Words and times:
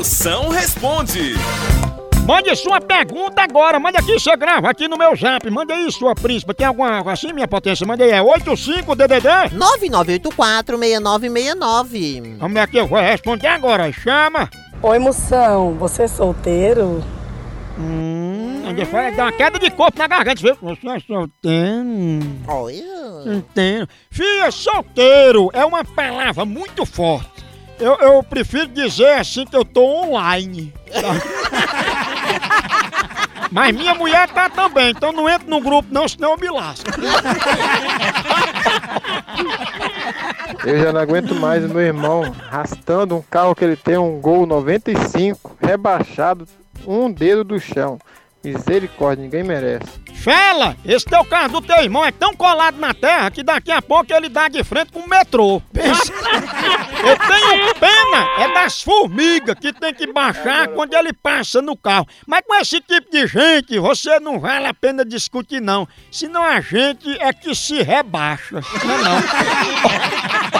Moção 0.00 0.48
responde. 0.48 1.34
Mande 2.26 2.56
sua 2.56 2.80
pergunta 2.80 3.42
agora, 3.42 3.78
mande 3.78 3.98
aqui, 3.98 4.14
você 4.18 4.34
grava 4.34 4.70
aqui 4.70 4.88
no 4.88 4.96
meu 4.96 5.14
zap. 5.14 5.50
Mande 5.50 5.74
aí, 5.74 5.92
sua 5.92 6.14
príncipe. 6.14 6.54
Tem 6.54 6.66
alguma 6.66 7.00
assim, 7.12 7.34
minha 7.34 7.46
potência? 7.46 7.86
Mande 7.86 8.04
aí, 8.04 8.12
é 8.12 8.22
85DDD? 8.22 9.50
9984-6969. 10.64 12.38
Vamos 12.38 12.54
ver 12.54 12.60
aqui, 12.60 12.78
eu 12.78 12.86
vou 12.86 12.98
responder 12.98 13.48
agora. 13.48 13.92
Chama. 13.92 14.48
Oi, 14.82 14.98
moção, 14.98 15.74
você 15.74 16.04
é 16.04 16.08
solteiro? 16.08 17.04
Hum, 17.78 18.62
ainda 18.66 18.86
vai 18.86 19.14
dar 19.14 19.24
uma 19.24 19.32
queda 19.32 19.58
de 19.58 19.70
corpo 19.70 19.98
na 19.98 20.08
garganta, 20.08 20.40
viu? 20.40 20.56
Você 20.62 20.88
é 20.88 20.98
solteiro. 21.00 22.20
Olha. 22.48 23.36
Entendo. 23.36 23.86
Filha, 24.10 24.50
solteiro 24.50 25.50
é 25.52 25.62
uma 25.62 25.84
palavra 25.84 26.46
muito 26.46 26.86
forte. 26.86 27.39
Eu, 27.80 27.94
eu 27.94 28.22
prefiro 28.22 28.68
dizer 28.68 29.14
assim 29.14 29.44
que 29.46 29.56
eu 29.56 29.64
tô 29.64 29.82
online. 29.82 30.72
Mas 33.50 33.74
minha 33.74 33.94
mulher 33.94 34.28
tá 34.28 34.48
também, 34.48 34.90
então 34.90 35.10
não 35.12 35.28
entro 35.28 35.50
no 35.50 35.60
grupo 35.60 35.88
não, 35.90 36.06
senão 36.06 36.32
eu 36.32 36.38
me 36.38 36.48
lasco. 36.48 36.88
Eu 40.64 40.78
já 40.78 40.92
não 40.92 41.00
aguento 41.00 41.34
mais 41.34 41.64
o 41.64 41.68
meu 41.68 41.80
irmão 41.80 42.32
arrastando 42.48 43.16
um 43.16 43.22
carro 43.22 43.54
que 43.54 43.64
ele 43.64 43.76
tem 43.76 43.98
um 43.98 44.20
Gol 44.20 44.46
95, 44.46 45.56
rebaixado, 45.60 46.46
um 46.86 47.10
dedo 47.10 47.42
do 47.42 47.58
chão. 47.58 47.98
Misericórdia, 48.42 49.22
ninguém 49.22 49.42
merece. 49.42 50.00
Fela, 50.14 50.74
esse 50.84 51.04
teu 51.04 51.22
carro 51.24 51.60
do 51.60 51.66
teu 51.66 51.76
irmão 51.82 52.04
é 52.04 52.12
tão 52.12 52.34
colado 52.34 52.78
na 52.78 52.94
terra 52.94 53.30
que 53.30 53.42
daqui 53.42 53.70
a 53.70 53.82
pouco 53.82 54.12
ele 54.12 54.28
dá 54.28 54.48
de 54.48 54.64
frente 54.64 54.92
com 54.92 55.00
o 55.00 55.08
metrô. 55.08 55.60
Pensa. 55.72 56.12
Das 58.70 58.82
formigas 58.82 59.56
que 59.58 59.72
tem 59.72 59.92
que 59.92 60.06
baixar 60.12 60.68
quando 60.68 60.94
ele 60.94 61.12
passa 61.12 61.60
no 61.60 61.76
carro. 61.76 62.06
Mas 62.24 62.42
com 62.46 62.54
esse 62.54 62.80
tipo 62.80 63.10
de 63.10 63.26
gente, 63.26 63.76
você 63.80 64.20
não 64.20 64.38
vale 64.38 64.66
a 64.66 64.72
pena 64.72 65.04
discutir 65.04 65.60
não. 65.60 65.88
Senão 66.08 66.44
a 66.44 66.60
gente 66.60 67.10
é 67.20 67.32
que 67.32 67.52
se 67.52 67.82
rebaixa. 67.82 68.60
Não 68.84 68.94
é 68.94 69.02
não. 69.02 70.59